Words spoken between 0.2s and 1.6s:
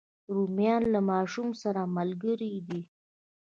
رومیان له ماشوم